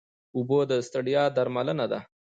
اوبه 0.35 0.59
د 0.69 0.71
ستړیا 0.87 1.23
درملنه 1.35 1.85
ده 1.91 1.99